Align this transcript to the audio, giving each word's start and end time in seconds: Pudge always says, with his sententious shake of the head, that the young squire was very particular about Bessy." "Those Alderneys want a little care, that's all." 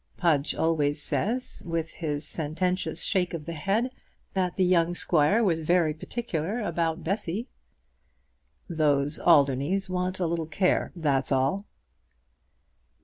Pudge 0.17 0.55
always 0.55 0.99
says, 0.99 1.61
with 1.63 1.91
his 1.93 2.25
sententious 2.27 3.03
shake 3.03 3.35
of 3.35 3.45
the 3.45 3.53
head, 3.53 3.91
that 4.33 4.55
the 4.55 4.65
young 4.65 4.95
squire 4.95 5.43
was 5.43 5.59
very 5.59 5.93
particular 5.93 6.59
about 6.59 7.03
Bessy." 7.03 7.47
"Those 8.67 9.19
Alderneys 9.19 9.89
want 9.91 10.19
a 10.19 10.25
little 10.25 10.47
care, 10.47 10.91
that's 10.95 11.31
all." 11.31 11.67